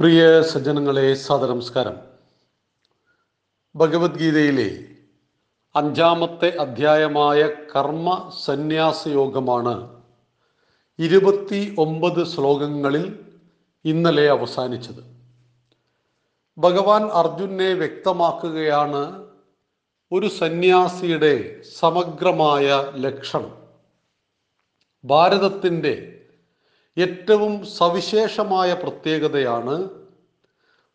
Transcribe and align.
പ്രിയ 0.00 0.42
സജ്ജനങ്ങളെ 0.42 1.14
സാദനമസ്കാരം 1.14 1.96
ഭഗവത്ഗീതയിലെ 3.76 4.84
അഞ്ചാമത്തെ 5.76 6.56
അധ്യായമായ 6.56 7.48
കർമ്മ 7.76 8.32
സന്യാസ 8.44 9.08
യോഗമാണ് 9.08 10.02
ഇരുപത്തി 10.98 11.74
ഒമ്പത് 11.78 12.24
ശ്ലോകങ്ങളിൽ 12.24 13.24
ഇന്നലെ 13.84 14.30
അവസാനിച്ചത്. 14.30 15.04
ഭഗവാൻ 16.58 17.02
അർജുനെ 17.02 17.72
വ്യക്തമാക്കുകയാണ് 17.72 19.26
ഒരു 20.12 20.26
സന്യാസിയുടെ 20.26 21.62
സമഗ്രമായ 21.78 22.92
ലക്ഷണം. 22.96 23.58
ഭാരതത്തിന്റെ 25.04 26.13
ഏറ്റവും 26.98 27.66
സവിശേഷമായ 27.66 28.74
പ്രത്യേകതയാണ് 28.74 29.88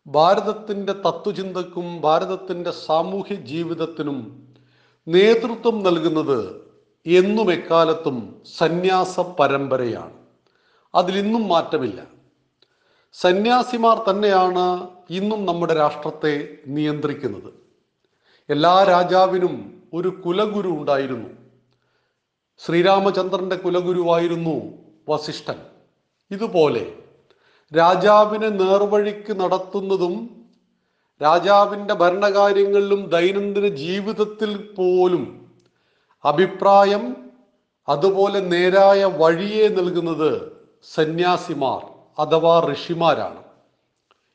ഭാരതത്തിന്റെ 0.06 0.92
തത്വചിന്തക്കും 0.92 2.00
ഭാരതത്തിന്റെ 2.00 2.70
സാമൂഹ്യ 2.70 3.34
ജീവിതത്തിനും 3.34 4.48
നേതൃത്വം 5.08 5.82
നൽകുന്നത് 5.82 6.70
എന്നും 7.06 7.52
എക്കാലത്തും 7.52 8.42
സന്യാസ 8.56 9.20
പരമ്പരയാണ്. 9.20 10.12
അതിലിന്നും 10.94 11.48
മാറ്റമില്ല. 11.48 12.02
സന്യാസിമാർ 13.12 14.10
തന്നെയാണ് 14.10 14.88
ഇന്നും 15.10 15.46
നമ്മുടെ 15.46 15.74
രാഷ്ട്രത്തെ 15.74 16.58
നിയന്ത്രിക്കുന്നത്. 16.66 17.52
എല്ലാ 18.50 18.84
രാജാവിനും 18.84 19.82
ഒരു 19.94 20.08
കുലഗുരു 20.08 20.68
ഉണ്ടായിരുന്നു. 20.68 21.28
ശ്രീരാമചന്ദ്രന്റെ 22.58 23.56
കുലഗുരുവായിരുന്നു 23.56 24.72
വസിഷ്ഠൻ. 25.08 25.69
ഇതുപോലെ 26.30 26.96
രാജാവിനെ 27.76 28.48
നേർവഴിക്ക് 28.48 29.40
നടത്തുന്നതും 29.40 30.14
രാജാവിന്റെ 31.22 31.94
ഭരണകാര്യങ്ങളിലും 31.94 33.06
ദൈനംദിന 33.06 33.68
ജീവിതത്തിൽ 33.68 34.56
പോലും 34.56 35.50
അഭിപ്രായം 36.24 37.16
അതുപോലെ 37.88 38.40
നേരായ 38.40 39.04
വഴിയെ 39.04 39.68
നൽകുന്നത് 39.68 40.52
സന്യാസിമാർ 40.82 41.80
അഥവാ 42.18 42.72
ഋഷിമാരാണ്. 42.72 43.42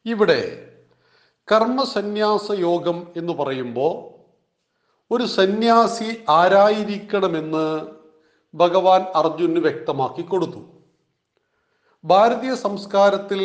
ഇവിടെ 0.06 0.42
കർമ്മസന്യാസ 1.52 2.52
യോഗം 2.52 3.08
എന്ന് 3.18 3.34
പറയുമ്പോൾ 3.34 3.96
ഒരു 5.12 5.24
സന്യാസി 5.24 6.18
ആരായിരിക്കണമെന്ന് 6.30 7.88
ഭഗവാൻ 8.54 9.02
അർജുന് 9.02 9.60
വ്യക്തമാക്കി 9.60 10.22
കൊടുത്തു. 10.22 10.75
ഭാരതീയ 12.06 12.56
സംസ്കാരത്തിൽ 12.56 13.40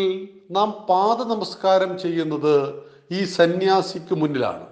നാം 0.50 0.70
പാദ 0.88 1.22
നമസ്കാരം 1.22 1.98
ചെയ്യുന്നത് 1.98 2.82
ഈ 3.12 3.24
സന്യാസിക്ക് 3.24 4.14
മുന്നിലാണ്. 4.14 4.66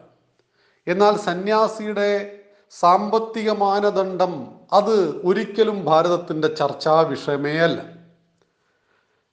എന്നാൽ 0.87 1.17
സന്യാസിയുടെ 1.17 2.39
സാമ്പത്തിക 2.71 3.51
മാനദണ്ഡം 3.51 4.49
അത് 4.73 5.21
ഒരിക്കലും 5.25 5.85
ഭാരതത്തിന്റെ 5.85 6.49
ചർച്ചാ 6.49 7.01
വിഷയമേ 7.01 7.59
അല്ല. 7.59 7.81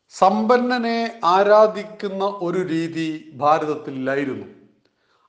സമ്പന്നനെ 0.10 1.20
ആരാധിക്കുന്ന 1.24 2.24
ഒരു 2.26 2.68
രീതി 2.68 3.32
ഭാരതത്തിലില്ലായിരുന്നു. 3.34 4.46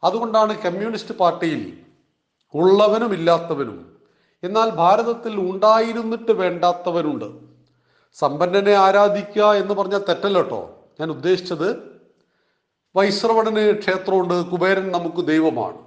അതുകൊണ്ടാണ് 0.05 0.59
കമ്മ്യൂണിസ്റ്റ് 0.59 1.15
പാർട്ടിയിൽ 1.15 1.79
ഉള്ളവനും 2.55 3.13
ഇല്ലാത്തവനും 3.13 3.97
എന്നാൽ 4.43 4.71
ഭാരതത്തിൽ 4.71 5.41
ഉണ്ടായിരുന്നിട്ട് 5.41 6.33
വേണ്ടാത്തവനുണ്ട്. 6.33 7.46
സമ്പന്നനെ 8.21 8.73
ആരാധിക്കുക 8.73 9.45
എന്ന് 9.53 9.75
പറഞ്ഞാൽ 9.75 10.03
തെറ്റല്ല 10.09 10.39
കേട്ടോ. 10.39 10.61
ഞാൻ 11.01 11.11
ഉദ്ദേശിച്ചത് 11.11 11.69
വൈശ്രവണന് 12.97 13.73
ക്ഷേത്രമുണ്ട് 13.81 14.51
കുബേരൻ 14.51 14.93
നമുക്ക് 14.93 15.27
ദൈവമാണ്. 15.27 15.79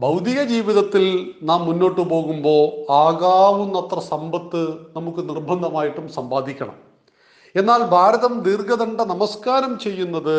ഭൗതിക 0.00 0.42
ജീവിതത്തിൽ 0.42 1.34
നാം 1.42 1.66
മുന്നോട്ട് 1.66 2.00
പോകുമ്പോൾ 2.00 2.92
ആകാവുന്നത്ര 2.92 3.98
സമ്പത്ത് 3.98 4.60
നമുക്ക് 4.96 5.28
നിർബന്ധമായിട്ടും 5.28 6.08
സമ്പാദിക്കണം. 6.08 6.74
എന്നാൽ 7.54 7.82
ഭാരതം 7.82 8.40
ദീർഘദണ്ഡ 8.40 9.02
നമസ്കാരം 9.02 9.78
ചെയ്യുന്നത് 9.78 10.38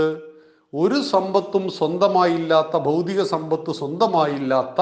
ഒരു 0.73 1.01
സമ്പത്തും 1.01 1.69
സ്വന്തമായില്ലാത്ത 1.69 2.77
ഭൗതിക 2.77 3.23
സമ്പത്ത് 3.23 3.71
സ്വന്തമായില്ലാത്ത 3.71 4.81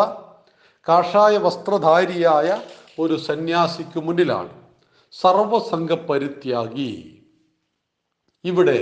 കാഷായ 0.88 1.38
വസ്ത്രധാരിയായ 1.38 2.58
ഒരു 3.00 3.16
സന്യാസിക്ക് 3.16 4.00
മുന്നിലാണ്. 4.00 4.50
സർവസംഘ 5.14 5.94
പരിത്യാഗി 5.94 7.22
ഇവിടെ 8.46 8.80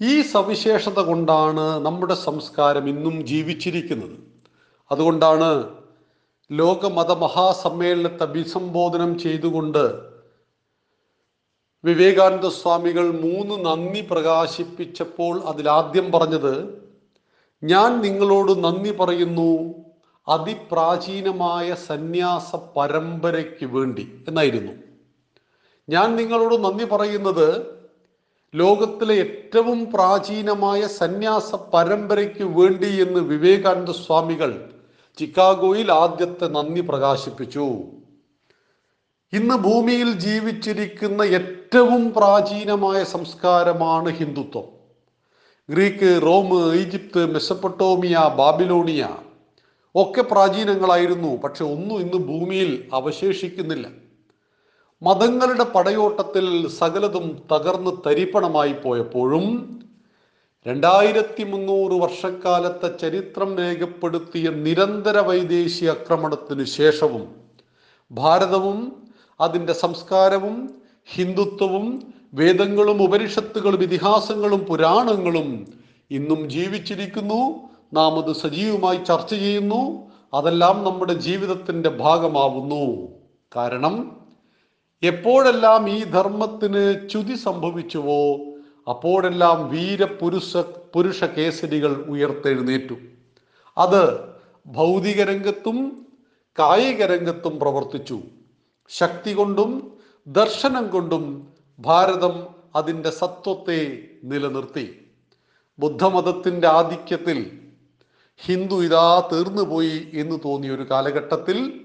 ഈ 0.00 0.22
സവിശേഷത 0.22 1.00
കൊണ്ടാണ് 1.00 1.84
നമ്മുടെ 1.84 2.14
സംസ്കാരം 2.14 2.88
ഇന്നും 2.88 3.26
ജീവിച്ചിരിക്കുന്നത്. 3.26 4.16
അതുകൊണ്ടാണ് 4.90 5.50
ലോകമത 6.50 7.10
മഹാസമ്മേളനത്തെ 7.12 8.24
അഭിസംബോധനം 8.24 9.18
ചെയ്തുകൊണ്ട് 9.18 9.84
വിവേകാനന്ദ 11.84 12.46
സ്വാമികൾ 12.46 13.10
മൂന്ന് 13.10 13.64
നന്ദി 13.64 14.00
പ്രകാശിപ്പിച്ചപ്പോൾ 14.00 15.42
അതിലാദ്യം 15.46 16.12
പറഞ്ഞത് 16.12 16.54
ഞാൻ 17.62 18.00
നിങ്ങളോട് 18.00 18.64
നന്ദി 18.64 18.90
പറയുന്നു 18.90 19.79
അതിപ്രാചീനമായ 20.30 21.74
സന്യാസ 21.74 22.56
പരമ്പരയ്ക്ക് 22.56 23.66
വേണ്ടി 23.66 24.24
എന്നായിരുന്നു. 24.28 24.72
ഞാൻ 25.88 26.16
നിങ്ങളോട് 26.16 26.64
നന്ദി 26.64 26.84
പറയുന്നത് 26.84 27.80
ലോകത്തിലെ 28.54 29.14
ഏറ്റവും 29.14 29.92
പ്രാചീനമായ 29.92 30.86
സന്യാസ 30.86 31.54
പരമ്പരയ്ക്ക് 31.54 32.44
വേണ്ടി 32.44 33.02
എന്ന് 33.02 33.20
വിവേകാനന്ദ 33.20 33.90
സ്വാമികൾ 33.90 34.70
ചിക്കാഗോയിൽ 35.18 35.92
ആദ്യത്തെ 35.92 36.46
നന്ദി 36.46 36.80
പ്രകാശിപ്പിച്ചു. 36.80 37.82
ഇന്ന് 39.32 39.54
ഭൂമിയിൽ 39.54 40.12
ജീവിച്ചിരിക്കുന്ന 40.12 41.22
ഏറ്റവും 41.22 42.12
പ്രാചീനമായ 42.12 43.04
സംസ്കാരമാണ് 43.04 44.08
Hindutva. 44.08 44.64
Greek 45.70 46.22
Rome 46.22 46.74
Egypt 46.74 47.32
Mesopotamia 47.32 48.16
Babylonia 48.38 49.08
ഒക്കെ 49.94 50.22
പ്രാചീനങ്ങളായിരുന്നു 50.22 51.36
പക്ഷെ 51.36 51.64
ഒന്നും 51.64 52.00
ഇന്ന് 52.00 52.18
ഭൂമിയിൽ 52.26 52.88
അവശേഷിക്കുന്നില്ല. 52.94 53.86
മതങ്ങളുടെ 55.02 55.64
പടയോട്ടത്തിൽ 55.64 56.68
സകലതും 56.68 57.46
തകർന്ന് 57.52 57.90
തരിപ്പണമായി 58.06 58.72
പോയപ്പോഴും 58.72 59.46
രണ്ടായിരത്തി 60.66 61.42
മുന്നൂറ് 61.44 61.92
വർഷക്കാലത്തെ 61.92 62.96
ചരിത്രം 62.96 63.58
രേഖപ്പെടുത്തിയ 63.58 64.50
നിരന്തര 64.50 65.18
വൈദേശിക 65.18 65.90
ആക്രമണത്തിനു 65.90 66.64
ശേഷവും 66.64 67.24
ഭാരതവും 68.10 68.92
അതിന്റെ 69.40 69.72
സംസ്കാരവും 69.72 70.56
ഹിന്ദുത്വവും 71.14 71.86
വേദങ്ങളും 72.34 73.02
ഉപനിഷത്തുകളും 73.02 73.82
ഇതിഹാസങ്ങളും 73.82 74.60
പുരാണങ്ങളും 74.60 75.48
ഇന്നും 76.10 76.50
ജീവിച്ചിരിക്കുന്നു. 76.50 77.40
നാം 77.92 78.24
അത് 78.24 78.32
സജീവമായി 78.32 78.96
ചർച്ച 78.96 79.30
ചെയ്യുന്നു. 79.30 80.10
അതെല്ലാം 80.34 80.84
നമ്മുടെ 80.84 81.14
ജീവിതത്തിന്റെ 81.14 81.88
ഭാഗമാവുന്നു. 81.88 83.08
കാരണം 83.56 84.20
എപ്പോഴെല്ലാം 85.02 85.88
ഈ 85.88 86.04
ധർമ്മത്തിന് 86.04 87.08
ചുതി 87.08 87.34
സംഭവിച്ചുവോ 87.34 88.36
അപ്പോഴെല്ലാം 88.90 89.70
വീരപുരുഷ 89.70 90.56
പുരുഷ 90.94 91.24
കേസരികൾ 91.24 92.04
ഉയർത്തെഴുന്നേറ്റു. 92.08 92.94
അത് 93.78 94.28
ഭൗതിക 94.66 95.22
രംഗത്തും 95.22 96.06
കായിക 96.58 97.02
രംഗത്തും 97.02 97.58
പ്രവർത്തിച്ചു. 97.58 98.20
ശക്തി 98.88 99.32
കൊണ്ടും 99.32 99.92
ദർശനം 100.26 100.88
കൊണ്ടും 100.88 101.48
ഭാരതം 101.78 102.46
അതിന്റെ 102.76 103.10
സത്വത്തെ 103.10 103.98
നിലനിർത്തി. 104.24 105.06
ബുദ്ധമതത്തിന്റെ 105.78 106.68
ആധിക്യത്തിൽ 106.68 107.59
ഹിന്ദു 108.44 108.84
ഇതാ 108.84 109.28
തീർന്നുപോയി 109.32 110.10
എന്ന് 110.14 110.38
തോന്നിയ 110.44 110.70
ഒരു 110.70 110.82
കാലഘട്ടത്തിൽ 110.90 111.80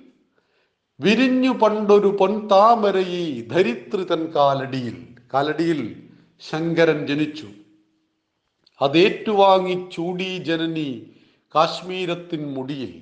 വിരിഞ്ഞു 0.99 1.49
പണ്ടൊരു 1.49 2.17
പൊൻതാമരയി 2.19 3.41
ധരിത്രി 3.41 4.03
തൻ 4.03 4.33
കാലടിയിൽ 4.35 5.07
കാലടിയിൽ 5.33 6.09
ശങ്കരൻ 6.39 7.07
ജനിച്ചു. 7.07 7.47
അതേറ്റുവാങ്ങി 8.81 9.89
ചൂടി 9.93 10.37
ജനനി 10.37 11.11
കാശ്മീരത്തിൻ 11.55 12.53
മുടിയിൽ. 12.53 12.93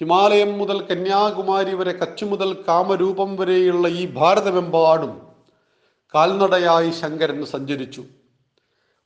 ഹിമാലയം 0.00 0.58
മുതൽ 0.58 0.82
കന്യാകുമാരി 0.82 1.74
വരെ 1.74 1.92
കച്ചു 1.92 2.24
മുതൽ 2.24 2.56
കാമരൂപം 2.68 3.36
വരെയുള്ള 3.36 3.88
ഈ 3.88 4.06
ഭാരതമെമ്പാടും 4.06 5.20
കാൽനടയായി 6.14 6.90
ശങ്കരൻ 6.90 7.46
സഞ്ചരിച്ചു. 7.46 8.04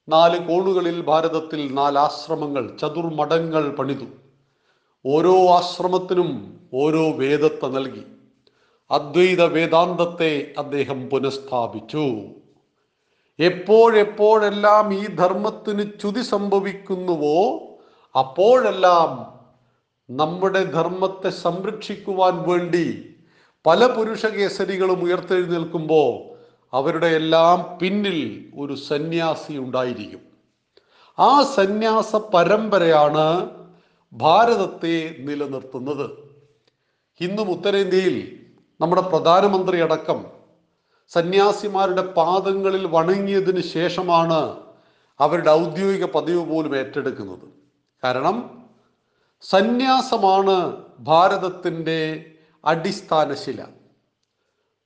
നാല് 0.09 0.49
കോണുകളിൽ 0.49 1.01
ഭാരതത്തിൽ 1.01 1.75
നാല് 1.75 1.99
ആശ്രമങ്ങൾ 1.99 2.77
ചതുർമഠങ്ങൾ 2.77 3.69
പണിതു. 3.69 4.05
ഓരോ 5.07 5.49
ആശ്രമത്തിനും 5.49 6.61
ഓരോ 6.75 7.11
വേദത്തെ 7.11 7.67
നൽകി. 7.67 8.03
അദ്വൈത 8.91 9.43
വേദാന്തത്തെ 9.43 10.55
അദ്ദേഹം 10.59 11.09
പുനഃസ്ഥാപിച്ചു. 11.09 12.21
എപ്പോഴെപ്പോഴെല്ലാം 13.39 14.95
ഈ 14.95 15.07
ധർമ്മത്തിന് 15.07 15.85
ചുതി 16.03 16.21
സംഭവിക്കുന്നുവോ 16.21 17.59
അപ്പോഴെല്ലാം 18.19 19.41
നമ്മുടെ 20.17 20.65
ധർമ്മത്തെ 20.65 21.31
സംരക്ഷിക്കുവാൻ 21.31 22.49
വേണ്ടി 22.49 23.15
പല 23.67 23.87
പുരുഷകേസരികളും 23.87 25.05
ഉയർത്തെഴുന്നേൽക്കുമ്പോൾ 25.05 26.30
അവരുടെ 26.73 27.07
എല്ലാം 27.07 27.79
പിന്നിൽ 27.79 28.51
ഒരു 28.59 28.75
സന്യാസി 28.75 29.53
ഉണ്ടായിരിക്കും. 29.53 30.21
ആ 31.19 31.43
സന്യാസ 31.43 32.17
പരമ്പരയാണ് 32.17 33.51
ഭാരതത്തെ 34.13 35.17
നിലനിർത്തുന്നത്. 35.19 36.11
ഇന്നും 37.21 37.51
ഉത്തരേന്ത്യയിൽ 37.51 38.47
നമ്മുടെ 38.81 39.03
പ്രധാനമന്ത്രി 39.03 39.81
അടക്കം 39.81 40.25
സന്യാസിമാരുടെ 41.09 42.03
പാദങ്ങളിൽ 42.13 42.87
വണങ്ങിയതിന് 42.87 43.61
ശേഷമാണ് 43.61 44.57
അവരുടെ 45.21 45.51
ഔദ്യോഗിക 45.51 46.05
പതിവ് 46.05 46.47
പോലും 46.47 46.77
ഏറ്റെടുക്കുന്നത്. 46.77 47.49
കാരണം 48.05 48.67
സന്യാസമാണ് 49.41 50.85
ഭാരതത്തിന്റെ 51.01 52.33
അടിസ്ഥാന 52.65 53.35
ശില 53.35 53.63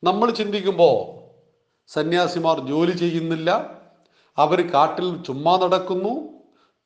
നമ്മൾ 0.04 0.30
ചിന്തിക്കുമ്പോൾ 0.30 1.24
സന്യാസിമാർ 1.86 2.66
ജോലി 2.66 2.90
ചെയ്യുന്നില്ല. 2.90 3.81
അവർ 4.38 4.72
കാട്ടിൽ 4.72 5.22
ചുമ്മാ 5.22 5.56
നടക്കുന്നു 5.56 6.28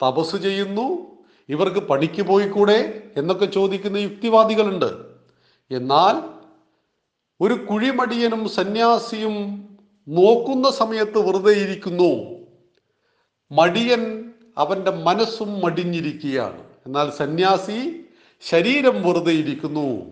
തപസ് 0.03 0.37
ചെയ്യുന്നു 0.37 1.07
ഇവർക്ക് 1.49 1.79
പണിക്ക് 1.79 2.23
പോയിക്കൂടെ 2.23 3.03
എന്നൊക്കെ 3.17 3.47
ചോദിക്കുന്ന 3.47 3.97
യുക്തിവാദികളുണ്ട്. 3.97 5.07
എന്നാൽ 5.71 6.39
ഒരു 7.41 7.55
കുഴിമടിയനും 7.55 8.49
സന്യാസിയും 8.49 9.69
നോക്കുന്ന 10.09 10.71
സമയത്ത് 10.71 11.19
വെറുതെ 11.19 11.53
ഇരിക്കുന്നു. 11.53 12.39
മടിയൻ 13.53 14.33
അവന്റെ 14.59 14.91
മനസ്സും 14.91 15.61
മടിഞ്ഞിരിക്കുകയാണ്. 15.61 16.65
എന്നാൽ 16.87 17.11
സന്യാസി 17.11 18.05
ശരീരം 18.41 19.03
വെറുതെ 19.03 19.33
ഇരിക്കുന്നു. 19.33 20.05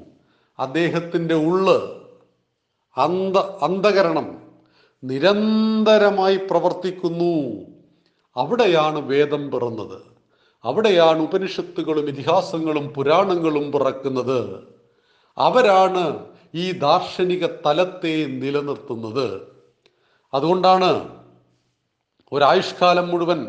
അദ്ദേഹത്തിന്റെ 0.58 1.34
ഉള്ള് 1.34 2.00
അന്ത 2.96 3.36
അന്ധകരണം 3.36 4.45
നിരന്തരമായി 5.06 6.36
പ്രവർത്തിക്കുന്നു. 6.36 7.62
അവിടെയാണ് 8.36 8.98
വേദം 8.98 9.50
പിറന്നത്. 9.50 10.02
അവിടെയാണ് 10.64 11.18
ഉപനിഷത്തുകളും 11.18 12.08
ഇതിഹാസങ്ങളും 12.08 12.88
പുരാണങ്ങളും 12.88 13.72
പിറക്കുന്നത്. 13.72 14.64
അവരാണ് 15.38 16.26
ഈ 16.54 16.72
ദാർശനിക 16.72 17.46
തലത്തെ 17.46 18.26
നിലനിർത്തുന്നത്. 18.26 19.40
അതുകൊണ്ടാണ് 20.34 21.16
ഒരായുഷ്കാലം 22.32 23.08
മുഴുവൻ 23.08 23.46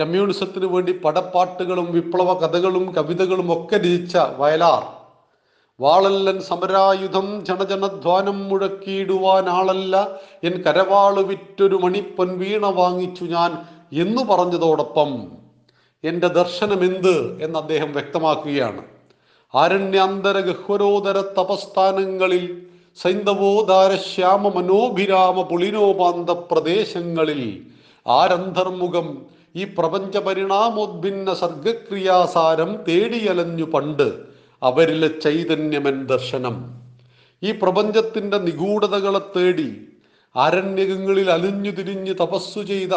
കമ്മ്യൂണിസത്തിന് 0.00 0.66
വേണ്ടി 0.66 0.92
പടപ്പാട്ടുകളും 0.92 1.92
വിപ്ലവ 1.92 2.34
കഥകളും 2.34 2.94
കവിതകളും 2.94 3.64
ഒക്കെ 3.64 3.76
രചിച്ച 3.76 4.16
വയലാർ 4.16 4.93
വാളല്ലൻ 5.80 6.40
സമരായുധം 6.40 7.44
ജനജനധ്വാനം 7.44 8.48
മുഴക്കിയിടുവാൻ 8.48 9.48
ആളല്ല 9.48 10.18
എൻ 10.44 10.62
കരവാൾ 10.62 11.20
വിറ്റൊരു 11.20 11.74
മണിപ്പൊൻ 11.74 12.38
വീണ 12.38 12.66
വാങ്ങിച്ചു 12.66 13.24
ഞാൻ 13.24 13.58
എന്നു 13.92 14.22
പറഞ്ഞതോടൊപ്പം 14.22 15.32
എന്റെ 16.04 16.28
ദർശനം 16.28 16.84
എന്ത് 16.84 17.44
എന്ന് 17.44 17.58
അദ്ദേഹം 17.58 17.92
വ്യക്തമാക്കുകയാണ്. 17.92 18.82
ആരണ്യാന്തര 19.54 20.40
ഗഹ്വരോദര 20.40 21.20
തപസ്ഥാനങ്ങളിൽ 21.20 22.66
സൈന്ദവോദാര 23.02 23.96
ശ്യാമ 23.96 24.48
മനോഭിരാമ 24.48 25.42
പുളിനോപാന്ത 25.42 26.30
പ്രദേശങ്ങളിൽ 26.30 27.66
ആരന്ധർമുഖം 28.06 29.26
ഈ 29.56 29.64
പ്രപഞ്ച 29.64 30.16
പരിണാമോദ്ഭിന്ന 30.16 31.34
സർഗക്രിയാസാരം 31.34 32.76
തേടിയലഞ്ഞു 32.88 33.64
പണ്ട്. 33.64 34.33
അവരിലെ 34.64 35.08
ചൈതന്യമൻ 35.08 36.06
ദർശനം. 36.06 36.74
ഈ 37.42 37.50
പ്രപഞ്ചത്തിന്റെ 37.50 38.38
നിഗൂഢതകളെ 38.38 39.18
തേടി 39.18 39.86
അരണ്യകങ്ങളിൽ 40.36 41.30
അലിഞ്ഞു 41.30 41.70
തിരിഞ്ഞ് 41.70 42.14
തപസ്സു 42.14 42.60
ചെയ്ത 42.60 42.90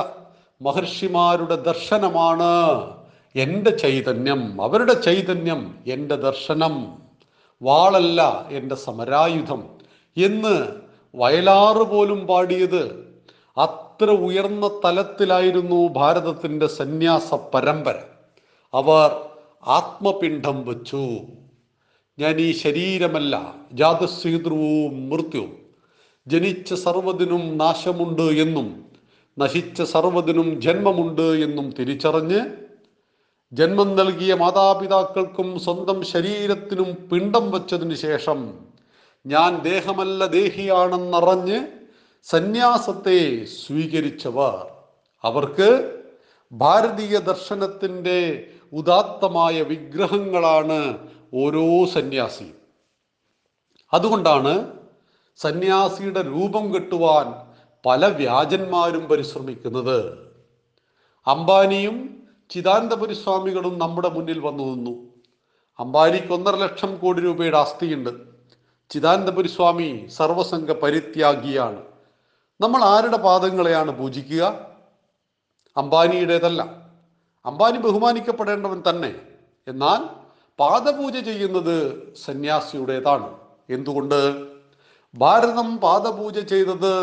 മഹർഷിമാരുടെ 0.62 1.56
ദർശനമാണ് 1.56 2.92
എന്റെ 3.36 3.69
ചൈതന്യം 3.69 4.62
അവരുടെ 4.62 4.94
ചൈതന്യം 4.94 5.75
എന്റെ 5.88 6.16
ദർശനം. 6.16 6.98
വാളല്ല 7.62 8.48
എന്റെ 8.52 8.75
സമരായുധം 8.75 9.63
എന്ന് 10.18 10.68
വയലാറ് 11.16 11.78
പോലും 11.78 12.28
പാടിയത് 12.28 13.08
അത്ര 13.58 14.12
ഉയർന്ന 14.12 14.68
തലത്തിലായിരുന്നു 14.86 15.88
ഭാരതത്തിന്റെ 15.88 16.68
സന്യാസ 16.68 17.36
പരമ്പര. 17.54 17.96
അവർ 18.74 19.22
ആത്മപിണ്ഡം 19.68 20.66
വച്ചു. 20.66 21.10
ഞാൻ 22.19 22.42
ഈ 22.42 22.52
ശരീരമല്ല 22.52 23.36
ജാതസ്വീതൃവും 23.72 25.10
മൃത്യുവും 25.10 25.52
ജനിച്ച 26.28 26.74
സർവതിനും 26.74 27.58
നാശമുണ്ട് 27.58 28.22
എന്നും 28.22 28.86
നശിച്ച 29.38 29.81
സർവതിനും 29.81 30.62
ജന്മമുണ്ട് 30.62 31.22
എന്നും 31.22 31.74
തിരിച്ചറിഞ്ഞ് 31.80 32.40
ജന്മം 33.52 33.96
നൽകിയ 33.96 34.34
മാതാപിതാക്കൾക്കും 34.34 35.60
സ്വന്തം 35.60 36.04
ശരീരത്തിനും 36.04 36.98
പിണ്ടം 37.12 37.52
വച്ചതിന് 37.52 37.96
ശേഷം 37.96 38.40
ഞാൻ 39.25 39.62
ദേഹമല്ല 39.62 40.25
ദേഹിയാണെന്നറിഞ്ഞ് 40.25 41.60
സന്യാസത്തെ 42.28 43.46
സ്വീകരിച്ചവർ. 43.46 44.56
അവർക്ക് 45.24 45.70
ഭാരതീയ 46.52 47.18
ദർശനത്തിന്റെ 47.20 48.48
ഉദാത്തമായ 48.74 49.62
വിഗ്രഹങ്ങളാണ് 49.62 50.81
ഓരോ 51.33 51.85
സന്യാസിയും. 51.85 52.56
അതുകൊണ്ടാണ് 53.94 54.74
സന്യാസിയുടെ 55.35 56.21
രൂപം 56.21 56.74
കെട്ടുവാൻ 56.74 57.47
പല 57.85 58.06
വ്യാജന്മാരും 58.06 59.06
പരിശ്രമിക്കുന്നത്. 59.06 60.27
അംബാനിയും 61.27 62.27
ചിദാനന്ദപുരി 62.50 63.13
സ്വാമികളും 63.13 63.79
നമ്മുടെ 63.79 64.09
മുന്നിൽ 64.09 64.39
വന്നു 64.39 64.63
നിന്നു. 64.63 65.07
അംബാനിക്ക് 65.79 66.33
ഒന്നര 66.33 66.56
ലക്ഷം 66.56 67.00
കോടി 67.00 67.21
രൂപയുടെ 67.21 67.57
ആസ്തിയുണ്ട്. 67.57 68.09
ചിദാനന്ദപുരി 68.89 69.47
സ്വാമി 69.47 70.07
സർവസംഘ 70.07 70.71
പരിത്യാഗിയാണ്. 70.74 71.83
നമ്മൾ 72.62 72.83
ആരുടെ 72.83 73.18
പാദങ്ങളെയാണ് 73.18 73.91
പൂജിക്കുക? 73.91 74.68
അംബാനിയുടേതല്ല. 75.77 76.88
അംബാനി 77.46 77.77
ബഹുമാനിക്കപ്പെടേണ്ടവൻ 77.77 78.84
തന്നെ. 78.89 79.15
എന്നാൽ 79.67 80.26
പാദപൂജ 80.60 81.18
ചെയ്യുന്നത് 81.18 82.08
സന്യാസിയുടേതാണ്. 82.26 83.36
എന്തുകൊണ്ട്? 83.70 84.46
ഭാരതം 85.16 85.78
പാദപൂജ 85.78 86.40
ചെയ്തത് 86.40 86.94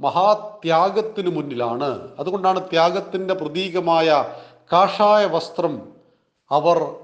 മഹാത്യാഗത്തിന് 0.00 1.36
മുന്നിലാണ്. 1.36 2.16
അതുകൊണ്ടാണ് 2.18 2.70
ത്യാഗത്തിന്റെ 2.70 3.34
പ്രതീകമായ 3.34 4.24
കാഷായ 4.72 5.24
വസ്ത്രം 5.26 5.88
അവർ 6.50 6.94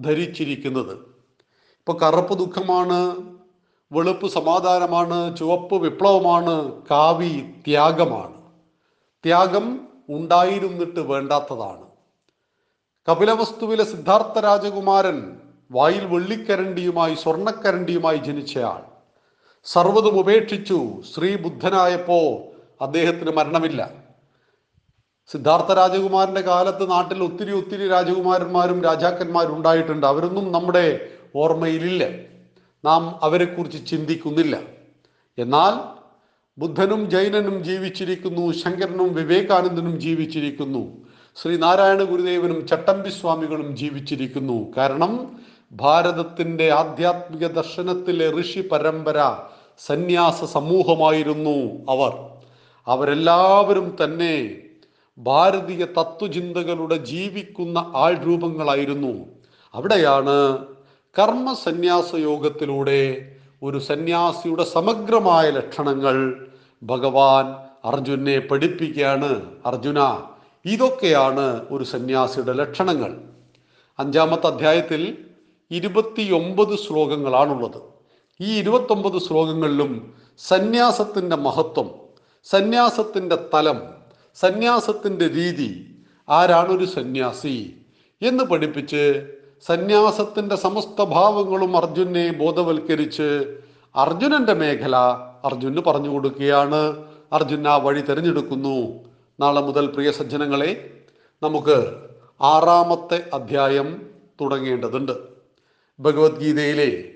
ധരിച്ചിരിക്കുന്നത്. 0.00 0.92
ഇപ്പൊ 1.80 1.92
കറുപ്പ് 1.92 2.38
ദുഃഖമാണ് 2.38 3.30
വെളുപ്പ് 3.92 4.26
സമാധാനമാണ് 4.26 5.36
ചുവപ്പ് 5.36 5.74
വിപ്ലവമാണ് 5.74 6.82
കാവി 6.90 7.44
ത്യാഗമാണ്. 7.66 8.34
ത്യാഗം 9.24 9.80
ഉണ്ടായിരുന്നിട്ട് 10.10 11.00
വേണ്ടാത്തതാണ്. 11.00 11.89
കപിലവസ്തുവിലെ 13.10 13.84
സിദ്ധാർത്ഥ 13.84 14.38
രാജകുമാരൻ 14.40 15.36
വായിൽ 15.70 16.04
വെള്ളിക്കരണ്ടിയുമായി 16.04 17.14
സ്വർണക്കരണ്ടിയുമായി 17.14 18.16
ജനിച്ചയാൾ. 18.16 18.82
സർവതും 19.64 20.18
ഉപേക്ഷിച്ചു. 20.18 21.02
ശ്രീ 21.14 21.36
ബുദ്ധനായപ്പോ 21.36 22.38
അദ്ദേഹത്തിന് 22.80 23.30
മരണമില്ല. 23.30 23.90
സിദ്ധാർത്ഥ 25.32 25.72
രാജകുമാരന്റെ 25.72 26.40
കാലത്ത് 26.40 26.90
നാട്ടിൽ 26.90 27.22
ഒത്തിരി 27.22 27.52
ഒത്തിരി 27.52 27.88
രാജകുമാരന്മാരും 27.88 28.82
രാജാക്കന്മാരും 28.82 29.56
ഉണ്ടായിട്ടുണ്ട്. 29.56 30.06
അവരൊന്നും 30.06 30.52
നമ്മുടെ 30.52 31.08
ഓർമ്മയിലില്ല. 31.36 32.04
നാം 32.84 33.18
അവരെക്കുറിച്ച് 33.22 33.86
ചിന്തിക്കുന്നില്ല. 33.86 34.60
എന്നാൽ 35.38 36.00
ബുദ്ധനും 36.60 37.10
ജൈനനും 37.10 37.64
ജീവിച്ചിരിക്കുന്നു 37.64 38.52
ശങ്കരനും 38.52 39.14
വിവേകാനന്ദനും 39.14 40.00
ജീവിച്ചിരിക്കുന്നു. 40.00 41.09
ശ്രീനാരായണ 41.36 42.02
ഗുരുദേവനും 42.02 42.66
ചട്ടമ്പി 42.66 43.08
സ്വാമികളും 43.08 43.76
ജീവിച്ചിരിക്കുന്നു. 43.76 44.72
കാരണം 44.76 45.12
ഭാരതത്തിന്റെ 45.72 46.70
ആധ്യാത്മിക 46.70 47.46
ദർശനത്തിലെ 47.46 48.40
ഋഷി 48.40 48.60
പരമ്പര 48.60 49.18
സന്യാസ 49.86 50.44
സമൂഹമായിരുന്നു 50.44 51.58
അവർ. 51.88 52.12
അവരെല്ലാവരും 52.88 53.96
തന്നെ 54.04 54.34
ഭാരതീയ 55.18 55.84
തത്വചിന്തകളുടെ 55.84 56.96
ജീവിക്കുന്ന 56.96 57.92
ആൾ 57.94 58.14
രൂപങ്ങളായിരുന്നു 58.14 59.14
അവിടെയാണ് 59.74 60.36
കർമ്മ 61.18 61.52
സന്യാസ 61.52 62.14
യോഗത്തിലൂടെ 62.14 63.30
ഒരു 63.62 63.78
സന്യാസിയുടെ 63.78 64.64
സമഗ്രമായ 64.64 65.50
ലക്ഷണങ്ങൾ 65.50 66.16
ഭഗവാൻ 66.82 67.46
അർജുനെ 67.84 68.38
പഠിപ്പിക്കുകയാണ്. 68.38 69.30
അർജുന 69.66 70.00
ഇതൊക്കെയാണ് 70.64 71.66
ഒരു 71.70 71.84
സന്യാസിയുടെ 71.84 72.52
ലക്ഷണങ്ങൾ. 72.52 73.18
അഞ്ചാമത്തെ 73.98 74.46
അധ്യായത്തിൽ 74.46 75.18
ഇരുപത്തിയൊമ്പത് 75.70 76.78
ശ്ലോകങ്ങളാണുള്ളത്. 76.78 77.80
ഈ 78.40 78.58
ഇരുപത്തൊമ്പത് 78.58 79.18
ശ്ലോകങ്ങളിലും 79.18 80.14
സന്യാസത്തിന്റെ 80.38 81.36
മഹത്വം 81.36 81.90
സന്യാസത്തിന്റെ 82.44 83.36
തലം 83.54 83.80
സന്യാസത്തിന്റെ 84.34 85.28
രീതി 85.28 85.96
ആരാണ് 86.28 86.68
ഒരു 86.68 86.84
സന്യാസി 86.84 87.76
എന്ന് 88.22 88.44
പഠിപ്പിച്ച് 88.44 89.26
സന്യാസത്തിന്റെ 89.66 90.56
സമസ്ത 90.56 91.04
ഭാവങ്ങളും 91.04 91.76
അർജുനെ 91.76 92.32
ബോധവൽക്കരിച്ച് 92.32 93.56
അർജുനന്റെ 93.96 94.54
മേഖല 94.54 94.96
അർജുന് 95.44 95.78
പറഞ്ഞു 95.78 96.08
കൊടുക്കുകയാണ്. 96.08 97.04
അർജുൻ 97.32 97.68
ആ 97.68 97.76
വഴി 97.76 98.00
തിരഞ്ഞെടുക്കുന്നു. 98.00 99.09
നാളെ 99.40 99.60
മുതൽ 99.60 99.86
പ്രിയ 99.86 100.10
സജ്ജനങ്ങളെ 100.10 101.00
നമുക്ക് 101.42 101.96
ആറാമത്തെ 102.40 103.30
അധ്യായം 103.32 104.10
തുടങ്ങേണ്ടതുണ്ട്. 104.40 105.12
ഭഗവത്ഗീതയിലെ 106.00 107.08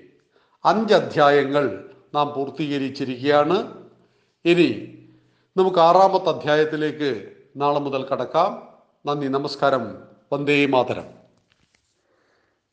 അഞ്ച് 0.65 0.93
അധ്യായങ്ങൾ 0.93 1.89
നാം 2.15 2.33
പൂർത്തീകരിച്ചിരിക്കുകയാണ്. 2.33 3.73
ഇനി 4.45 4.97
നമുക്ക് 5.57 5.79
ആറാമത്തെ 5.79 6.29
അധ്യായത്തിലേക്ക് 6.29 7.33
നാളെ 7.55 7.79
മുതൽ 7.79 8.05
കടക്കാം. 8.05 8.67
നന്ദി 9.05 9.27
നമസ്കാരം. 9.27 10.03
വന്ദേ 10.33 10.65
മാതരം. 10.65 11.24